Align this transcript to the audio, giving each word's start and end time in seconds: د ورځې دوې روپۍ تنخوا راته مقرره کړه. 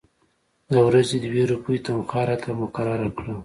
د 0.71 0.73
ورځې 0.87 1.17
دوې 1.25 1.43
روپۍ 1.51 1.77
تنخوا 1.85 2.21
راته 2.29 2.49
مقرره 2.61 3.09
کړه. 3.17 3.33